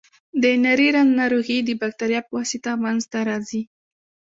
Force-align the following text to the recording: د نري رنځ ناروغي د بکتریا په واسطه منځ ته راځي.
د 0.41 0.43
نري 0.63 0.87
رنځ 0.95 1.11
ناروغي 1.19 1.57
د 1.63 1.69
بکتریا 1.81 2.21
په 2.25 2.31
واسطه 2.37 2.71
منځ 2.83 3.01
ته 3.11 3.19
راځي. 3.29 3.61